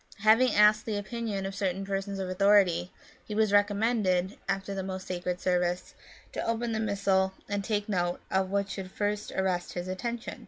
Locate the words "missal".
6.79-7.33